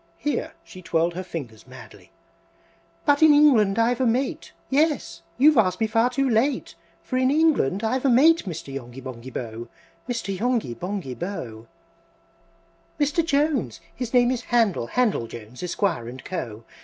(Here 0.17 0.53
she 0.63 0.81
twirled 0.81 1.13
her 1.13 1.21
fingers 1.23 1.67
madly,) 1.67 2.11
"But 3.05 3.21
in 3.21 3.35
England 3.35 3.77
I've 3.77 4.01
a 4.01 4.05
mate! 4.07 4.51
Yes! 4.67 5.21
you've 5.37 5.59
asked 5.59 5.79
me 5.79 5.85
far 5.85 6.09
too 6.09 6.27
late, 6.27 6.73
For 7.03 7.17
in 7.17 7.29
England 7.29 7.83
I've 7.83 8.03
a 8.03 8.09
mate, 8.09 8.45
Mr. 8.47 8.73
Yonghy 8.73 8.99
Bonghy 8.99 9.29
Bò! 9.29 9.67
Mr. 10.09 10.35
Yonghy 10.39 10.73
Bonghy 10.73 11.13
Bò! 11.15 11.67
VI. 12.97 13.05
"Mr. 13.05 13.23
Jones 13.23 13.79
(his 13.93 14.11
name 14.11 14.31
is 14.31 14.45
Handel, 14.45 14.87
Handel 14.87 15.27
Jones, 15.27 15.61
Esquire, 15.61 16.11
& 16.21 16.23
Co.) 16.25 16.63